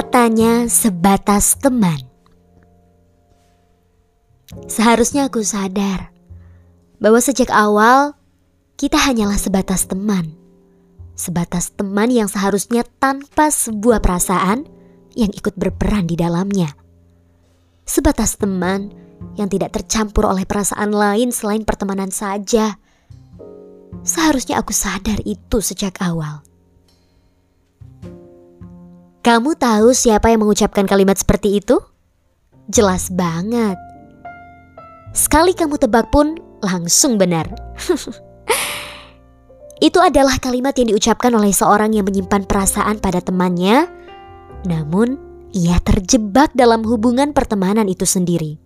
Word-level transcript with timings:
Katanya 0.00 0.64
sebatas 0.64 1.60
teman. 1.60 2.00
Seharusnya 4.64 5.28
aku 5.28 5.44
sadar 5.44 6.08
bahwa 6.96 7.20
sejak 7.20 7.52
awal 7.52 8.16
kita 8.80 8.96
hanyalah 8.96 9.36
sebatas 9.36 9.84
teman. 9.84 10.32
Sebatas 11.12 11.76
teman 11.76 12.08
yang 12.08 12.32
seharusnya 12.32 12.80
tanpa 12.96 13.52
sebuah 13.52 14.00
perasaan 14.00 14.64
yang 15.20 15.36
ikut 15.36 15.52
berperan 15.60 16.08
di 16.08 16.16
dalamnya. 16.16 16.72
Sebatas 17.84 18.40
teman 18.40 18.96
yang 19.36 19.52
tidak 19.52 19.76
tercampur 19.76 20.24
oleh 20.24 20.48
perasaan 20.48 20.96
lain 20.96 21.28
selain 21.28 21.68
pertemanan 21.68 22.08
saja. 22.08 22.80
Seharusnya 24.00 24.64
aku 24.64 24.72
sadar 24.72 25.20
itu 25.28 25.60
sejak 25.60 26.00
awal. 26.00 26.40
Kamu 29.20 29.52
tahu 29.52 29.92
siapa 29.92 30.32
yang 30.32 30.40
mengucapkan 30.40 30.88
kalimat 30.88 31.12
seperti 31.20 31.60
itu? 31.60 31.76
Jelas 32.72 33.12
banget. 33.12 33.76
Sekali 35.12 35.52
kamu 35.52 35.76
tebak 35.76 36.08
pun 36.08 36.40
langsung 36.64 37.20
benar. 37.20 37.52
itu 39.86 40.00
adalah 40.00 40.40
kalimat 40.40 40.72
yang 40.72 40.96
diucapkan 40.96 41.36
oleh 41.36 41.52
seorang 41.52 41.92
yang 41.92 42.08
menyimpan 42.08 42.48
perasaan 42.48 42.96
pada 42.96 43.20
temannya, 43.20 43.92
namun 44.64 45.20
ia 45.52 45.76
terjebak 45.84 46.56
dalam 46.56 46.80
hubungan 46.88 47.36
pertemanan 47.36 47.92
itu 47.92 48.08
sendiri. 48.08 48.56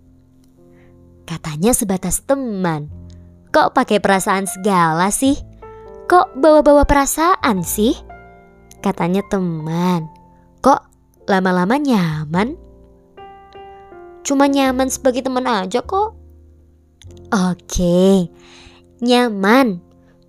Katanya 1.26 1.74
sebatas 1.74 2.22
teman. 2.22 2.94
Kok 3.50 3.74
pakai 3.74 3.98
perasaan 3.98 4.46
segala 4.46 5.10
sih? 5.10 5.34
Kok 6.06 6.38
bawa-bawa 6.38 6.86
perasaan 6.86 7.66
sih? 7.66 7.98
Katanya 8.78 9.26
teman. 9.26 10.23
Lama-lama 11.24 11.80
nyaman? 11.80 12.60
Cuma 14.24 14.48
nyaman 14.48 14.88
sebagai 14.92 15.24
teman 15.24 15.44
aja 15.44 15.80
kok. 15.84 16.16
Oke, 17.32 18.28
nyaman. 19.00 19.80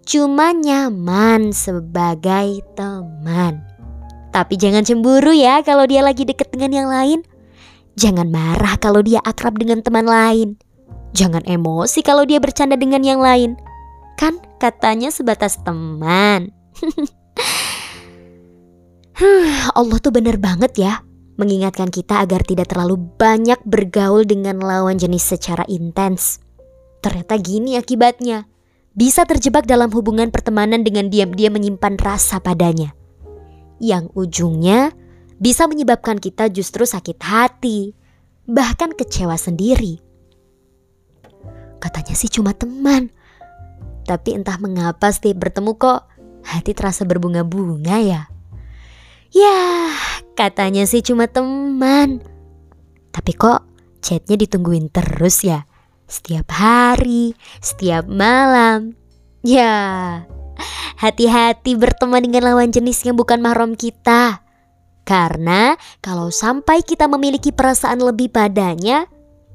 Cuma 0.06 0.52
nyaman 0.56 1.52
sebagai 1.52 2.64
teman. 2.80 3.64
Tapi 4.32 4.54
jangan 4.60 4.84
cemburu 4.84 5.32
ya 5.32 5.64
kalau 5.64 5.88
dia 5.88 6.04
lagi 6.04 6.28
deket 6.28 6.52
dengan 6.52 6.72
yang 6.72 6.88
lain. 6.92 7.20
Jangan 7.96 8.28
marah 8.28 8.76
kalau 8.76 9.00
dia 9.00 9.24
akrab 9.24 9.56
dengan 9.56 9.80
teman 9.80 10.04
lain. 10.04 10.60
Jangan 11.16 11.48
emosi 11.48 12.04
kalau 12.04 12.28
dia 12.28 12.44
bercanda 12.44 12.76
dengan 12.76 13.00
yang 13.04 13.24
lain. 13.24 13.56
Kan 14.20 14.44
katanya 14.60 15.08
sebatas 15.12 15.60
teman. 15.64 16.52
Allah 19.80 19.98
tuh 20.04 20.12
bener 20.12 20.36
banget 20.36 20.76
ya 20.76 20.94
mengingatkan 21.36 21.92
kita 21.92 22.24
agar 22.24 22.44
tidak 22.48 22.72
terlalu 22.72 23.00
banyak 23.20 23.60
bergaul 23.68 24.24
dengan 24.24 24.60
lawan 24.60 24.96
jenis 24.96 25.36
secara 25.36 25.68
intens. 25.68 26.40
Ternyata 27.04 27.36
gini 27.40 27.76
akibatnya. 27.76 28.48
Bisa 28.96 29.28
terjebak 29.28 29.68
dalam 29.68 29.92
hubungan 29.92 30.32
pertemanan 30.32 30.88
dengan 30.88 31.12
diam-diam 31.12 31.52
menyimpan 31.52 32.00
rasa 32.00 32.40
padanya. 32.40 32.96
Yang 33.84 34.08
ujungnya 34.16 34.96
bisa 35.36 35.68
menyebabkan 35.68 36.16
kita 36.16 36.48
justru 36.48 36.88
sakit 36.88 37.20
hati, 37.20 37.92
bahkan 38.48 38.96
kecewa 38.96 39.36
sendiri. 39.36 40.00
Katanya 41.84 42.16
sih 42.16 42.32
cuma 42.32 42.56
teman. 42.56 43.12
Tapi 44.08 44.40
entah 44.40 44.56
mengapa 44.64 45.12
setiap 45.12 45.44
bertemu 45.44 45.76
kok 45.76 46.08
hati 46.48 46.72
terasa 46.72 47.04
berbunga-bunga 47.04 48.00
ya. 48.00 48.32
Ya, 49.36 49.92
katanya 50.40 50.88
sih 50.88 51.04
cuma 51.04 51.28
teman. 51.28 52.24
Tapi 53.12 53.36
kok 53.36 53.68
chatnya 54.00 54.40
ditungguin 54.40 54.88
terus 54.88 55.44
ya? 55.44 55.68
Setiap 56.08 56.48
hari, 56.56 57.36
setiap 57.60 58.08
malam. 58.08 58.96
Ya, 59.44 60.24
hati-hati 60.96 61.76
berteman 61.76 62.24
dengan 62.24 62.48
lawan 62.48 62.72
jenis 62.72 63.04
yang 63.04 63.20
bukan 63.20 63.44
mahram 63.44 63.76
kita. 63.76 64.40
Karena 65.04 65.76
kalau 66.00 66.32
sampai 66.32 66.80
kita 66.80 67.12
memiliki 67.12 67.52
perasaan 67.52 68.00
lebih 68.00 68.32
padanya, 68.32 69.04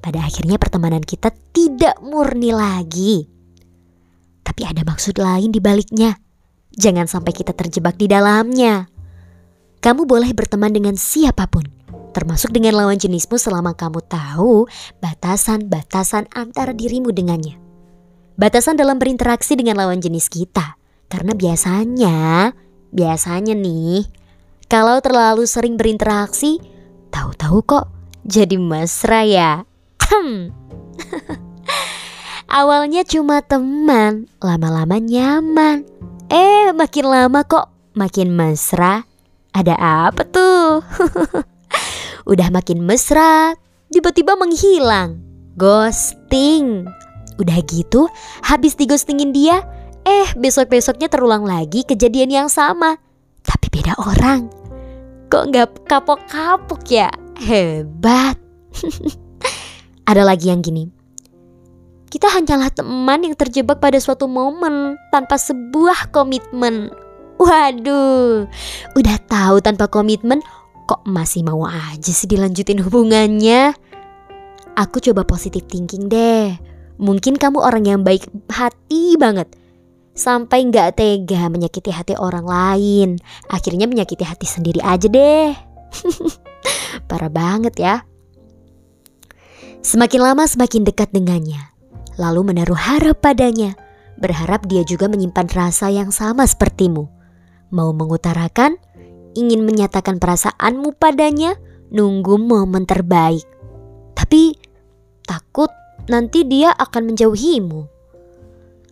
pada 0.04 0.28
akhirnya 0.28 0.60
pertemanan 0.60 1.00
kita 1.00 1.32
tidak 1.56 1.96
murni 2.04 2.52
lagi. 2.52 3.24
Tapi 4.44 4.60
ada 4.60 4.84
maksud 4.84 5.16
lain 5.16 5.48
di 5.48 5.58
baliknya. 5.64 6.20
Jangan 6.76 7.08
sampai 7.08 7.32
kita 7.32 7.56
terjebak 7.56 7.96
di 7.96 8.06
dalamnya. 8.12 8.89
Kamu 9.80 10.04
boleh 10.04 10.36
berteman 10.36 10.76
dengan 10.76 10.92
siapa 10.92 11.48
pun, 11.48 11.64
termasuk 12.12 12.52
dengan 12.52 12.76
lawan 12.76 13.00
jenismu 13.00 13.40
selama 13.40 13.72
kamu 13.72 14.04
tahu 14.04 14.68
batasan-batasan 15.00 16.28
antara 16.36 16.76
dirimu 16.76 17.08
dengannya. 17.16 17.56
Batasan 18.36 18.76
dalam 18.76 19.00
berinteraksi 19.00 19.56
dengan 19.56 19.80
lawan 19.80 20.04
jenis 20.04 20.28
kita. 20.28 20.76
Karena 21.10 21.32
biasanya, 21.34 22.52
biasanya 22.92 23.56
nih, 23.56 24.04
kalau 24.70 25.02
terlalu 25.02 25.48
sering 25.48 25.74
berinteraksi, 25.74 26.62
tahu-tahu 27.10 27.64
kok 27.66 27.86
jadi 28.22 28.60
mesra 28.60 29.26
ya. 29.26 29.52
Awalnya 32.60 33.02
cuma 33.08 33.42
teman, 33.42 34.30
lama-lama 34.38 35.02
nyaman. 35.02 35.88
Eh, 36.30 36.70
makin 36.70 37.06
lama 37.10 37.42
kok 37.42 37.72
makin 37.98 38.30
mesra. 38.30 39.09
Ada 39.50 39.74
apa 39.78 40.22
tuh? 40.28 40.84
Udah 42.30 42.48
makin 42.54 42.86
mesra, 42.86 43.58
tiba-tiba 43.90 44.38
menghilang. 44.38 45.18
Ghosting. 45.58 46.86
Udah 47.40 47.58
gitu, 47.66 48.06
habis 48.44 48.76
digostingin 48.76 49.32
dia, 49.32 49.64
eh 50.04 50.28
besok-besoknya 50.36 51.08
terulang 51.08 51.42
lagi 51.42 51.82
kejadian 51.82 52.30
yang 52.30 52.48
sama. 52.52 53.00
Tapi 53.42 53.66
beda 53.72 53.96
orang. 53.98 54.52
Kok 55.32 55.44
nggak 55.50 55.68
kapok-kapok 55.88 56.82
ya? 56.90 57.08
Hebat. 57.40 58.36
Ada 60.10 60.22
lagi 60.26 60.52
yang 60.52 60.60
gini. 60.60 60.90
Kita 62.10 62.26
hanyalah 62.26 62.74
teman 62.74 63.22
yang 63.22 63.38
terjebak 63.38 63.78
pada 63.78 63.96
suatu 64.02 64.26
momen 64.26 64.98
tanpa 65.14 65.38
sebuah 65.38 66.10
komitmen. 66.10 66.90
Waduh, 67.40 68.44
udah 68.92 69.16
tahu 69.24 69.64
tanpa 69.64 69.88
komitmen 69.88 70.44
kok 70.84 71.00
masih 71.08 71.40
mau 71.40 71.64
aja 71.64 72.12
sih 72.12 72.28
dilanjutin 72.28 72.84
hubungannya? 72.84 73.72
Aku 74.76 75.00
coba 75.00 75.24
positif 75.24 75.64
thinking 75.64 76.12
deh. 76.12 76.52
Mungkin 77.00 77.40
kamu 77.40 77.64
orang 77.64 77.88
yang 77.88 78.00
baik 78.04 78.28
hati 78.52 79.16
banget. 79.16 79.56
Sampai 80.12 80.68
nggak 80.68 81.00
tega 81.00 81.48
menyakiti 81.48 81.88
hati 81.88 82.12
orang 82.12 82.44
lain. 82.44 83.08
Akhirnya 83.48 83.88
menyakiti 83.88 84.20
hati 84.20 84.44
sendiri 84.44 84.84
aja 84.84 85.08
deh. 85.08 85.56
Parah 87.08 87.32
banget 87.32 87.72
ya. 87.80 88.04
Semakin 89.80 90.20
lama 90.20 90.44
semakin 90.44 90.84
dekat 90.84 91.08
dengannya. 91.08 91.72
Lalu 92.20 92.52
menaruh 92.52 92.76
harap 92.76 93.24
padanya. 93.24 93.72
Berharap 94.20 94.68
dia 94.68 94.84
juga 94.84 95.08
menyimpan 95.08 95.48
rasa 95.48 95.88
yang 95.88 96.12
sama 96.12 96.44
sepertimu 96.44 97.19
mau 97.70 97.94
mengutarakan, 97.94 98.76
ingin 99.34 99.62
menyatakan 99.62 100.18
perasaanmu 100.18 100.94
padanya, 100.98 101.56
nunggu 101.90 102.38
momen 102.38 102.86
terbaik. 102.86 103.46
Tapi 104.14 104.54
takut 105.26 105.70
nanti 106.10 106.46
dia 106.46 106.74
akan 106.74 107.14
menjauhimu. 107.14 107.80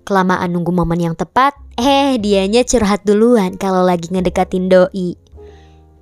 Kelamaan 0.06 0.50
nunggu 0.56 0.72
momen 0.72 1.04
yang 1.04 1.16
tepat, 1.18 1.52
eh 1.76 2.16
dianya 2.16 2.64
curhat 2.64 3.04
duluan 3.04 3.60
kalau 3.60 3.84
lagi 3.84 4.08
ngedekatin 4.08 4.72
doi. 4.72 5.20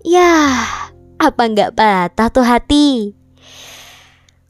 Ya, 0.06 0.62
apa 1.18 1.42
nggak 1.42 1.74
patah 1.74 2.28
tuh 2.30 2.46
hati? 2.46 3.18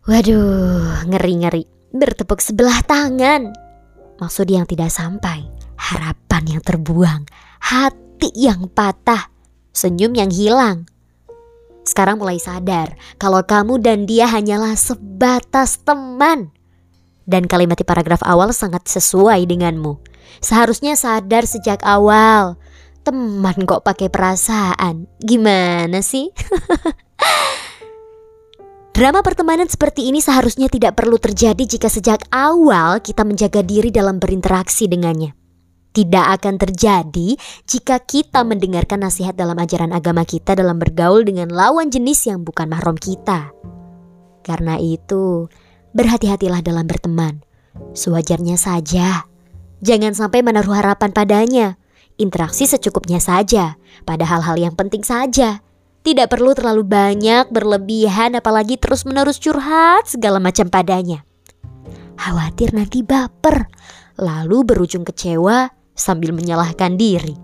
Waduh, 0.04 1.08
ngeri-ngeri. 1.08 1.64
Bertepuk 1.96 2.44
sebelah 2.44 2.84
tangan. 2.84 3.56
Maksud 4.20 4.44
yang 4.52 4.68
tidak 4.68 4.92
sampai, 4.92 5.48
harapan 5.80 6.42
yang 6.46 6.62
terbuang, 6.62 7.24
hati 7.64 8.05
hati 8.16 8.32
yang 8.32 8.72
patah, 8.72 9.28
senyum 9.76 10.16
yang 10.16 10.32
hilang. 10.32 10.88
Sekarang 11.84 12.16
mulai 12.16 12.40
sadar 12.40 12.96
kalau 13.20 13.44
kamu 13.44 13.76
dan 13.76 14.08
dia 14.08 14.24
hanyalah 14.24 14.72
sebatas 14.72 15.84
teman. 15.84 16.48
Dan 17.28 17.44
kalimat 17.44 17.76
di 17.76 17.84
paragraf 17.84 18.24
awal 18.24 18.56
sangat 18.56 18.88
sesuai 18.88 19.44
denganmu. 19.44 20.00
Seharusnya 20.40 20.96
sadar 20.96 21.44
sejak 21.44 21.84
awal. 21.84 22.56
Teman 23.04 23.68
kok 23.68 23.84
pakai 23.84 24.08
perasaan. 24.08 25.12
Gimana 25.20 26.00
sih? 26.00 26.32
Drama 28.96 29.20
pertemanan 29.20 29.68
seperti 29.68 30.08
ini 30.08 30.24
seharusnya 30.24 30.72
tidak 30.72 30.96
perlu 30.96 31.20
terjadi 31.20 31.68
jika 31.68 31.92
sejak 31.92 32.24
awal 32.32 32.96
kita 33.04 33.28
menjaga 33.28 33.60
diri 33.60 33.92
dalam 33.92 34.16
berinteraksi 34.16 34.88
dengannya. 34.88 35.36
Tidak 35.96 36.37
akan 36.37 36.60
terjadi 36.60 37.40
jika 37.64 37.96
kita 38.04 38.44
mendengarkan 38.44 39.00
nasihat 39.00 39.32
dalam 39.32 39.56
ajaran 39.56 39.96
agama 39.96 40.28
kita 40.28 40.52
dalam 40.52 40.76
bergaul 40.76 41.25
dengan 41.25 41.48
lawan 41.48 41.88
jenis 41.88 42.28
yang 42.28 42.44
bukan 42.44 42.69
mahram 42.69 43.00
kita. 43.00 43.48
Karena 44.44 44.76
itu, 44.76 45.48
berhati-hatilah 45.96 46.60
dalam 46.60 46.84
berteman. 46.84 47.40
Sewajarnya 47.96 48.60
saja. 48.60 49.25
Jangan 49.81 50.12
sampai 50.12 50.44
menaruh 50.44 50.76
harapan 50.76 51.16
padanya. 51.16 51.81
Interaksi 52.20 52.69
secukupnya 52.69 53.16
saja, 53.16 53.81
pada 54.04 54.28
hal-hal 54.28 54.60
yang 54.60 54.76
penting 54.76 55.00
saja. 55.00 55.64
Tidak 56.04 56.28
perlu 56.28 56.52
terlalu 56.52 56.84
banyak, 56.84 57.49
berlebihan, 57.49 58.37
apalagi 58.37 58.76
terus-menerus 58.76 59.40
curhat 59.40 60.06
segala 60.06 60.38
macam 60.38 60.69
padanya. 60.69 61.25
Khawatir 62.16 62.72
nanti 62.72 63.04
baper, 63.04 63.69
lalu 64.16 64.64
berujung 64.64 65.04
kecewa 65.04 65.75
sambil 65.96 66.31
menyalahkan 66.37 66.94
diri. 66.94 67.34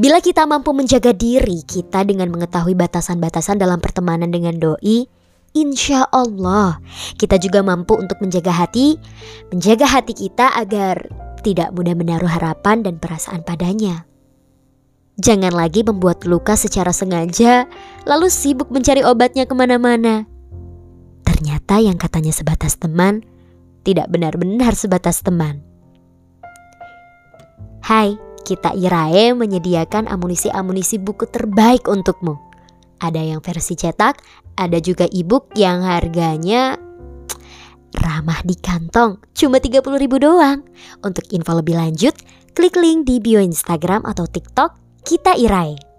Bila 0.00 0.22
kita 0.24 0.48
mampu 0.48 0.72
menjaga 0.72 1.12
diri 1.12 1.60
kita 1.66 2.08
dengan 2.08 2.32
mengetahui 2.32 2.72
batasan-batasan 2.72 3.60
dalam 3.60 3.84
pertemanan 3.84 4.32
dengan 4.32 4.56
doi, 4.56 5.04
insya 5.52 6.08
Allah 6.08 6.80
kita 7.20 7.36
juga 7.36 7.60
mampu 7.60 8.00
untuk 8.00 8.16
menjaga 8.24 8.54
hati, 8.54 8.96
menjaga 9.52 9.84
hati 9.84 10.16
kita 10.16 10.56
agar 10.56 11.04
tidak 11.44 11.76
mudah 11.76 11.92
menaruh 11.92 12.32
harapan 12.32 12.80
dan 12.80 12.96
perasaan 12.96 13.44
padanya. 13.44 14.08
Jangan 15.20 15.52
lagi 15.52 15.84
membuat 15.84 16.24
luka 16.24 16.56
secara 16.56 16.96
sengaja, 16.96 17.68
lalu 18.08 18.32
sibuk 18.32 18.72
mencari 18.72 19.04
obatnya 19.04 19.44
ke 19.44 19.52
mana-mana. 19.52 20.24
Ternyata 21.28 21.76
yang 21.76 22.00
katanya 22.00 22.32
sebatas 22.32 22.80
teman, 22.80 23.20
tidak 23.84 24.08
benar-benar 24.08 24.72
sebatas 24.72 25.20
teman. 25.20 25.69
Hai, 27.90 28.14
kita 28.46 28.70
Irae 28.78 29.34
menyediakan 29.34 30.06
amunisi-amunisi 30.06 31.02
buku 31.02 31.26
terbaik 31.26 31.90
untukmu. 31.90 32.38
Ada 33.02 33.18
yang 33.18 33.42
versi 33.42 33.74
cetak, 33.74 34.22
ada 34.54 34.78
juga 34.78 35.10
e-book 35.10 35.50
yang 35.58 35.82
harganya 35.82 36.78
ramah 37.98 38.46
di 38.46 38.54
kantong, 38.54 39.18
cuma 39.34 39.58
30 39.58 39.82
ribu 39.98 40.22
doang. 40.22 40.62
Untuk 41.02 41.26
info 41.34 41.50
lebih 41.58 41.82
lanjut, 41.82 42.14
klik 42.54 42.78
link 42.78 43.10
di 43.10 43.18
bio 43.18 43.42
Instagram 43.42 44.06
atau 44.06 44.22
TikTok 44.22 45.02
kita 45.02 45.34
Irae. 45.34 45.89